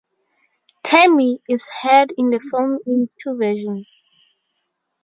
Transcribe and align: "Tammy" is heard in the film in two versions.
"Tammy" 0.81 1.43
is 1.47 1.69
heard 1.69 2.11
in 2.17 2.31
the 2.31 2.39
film 2.39 2.79
in 2.87 3.07
two 3.19 3.37
versions. 3.37 4.01